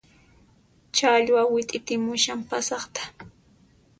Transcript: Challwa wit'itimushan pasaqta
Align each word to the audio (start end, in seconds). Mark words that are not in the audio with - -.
Challwa 0.95 1.41
wit'itimushan 1.51 2.41
pasaqta 2.49 3.01